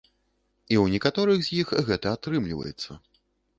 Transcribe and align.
І 0.75 0.79
ў 0.83 0.93
некаторых 0.93 1.37
з 1.49 1.61
іх 1.65 1.75
гэта 1.91 2.17
атрымліваецца. 2.19 2.91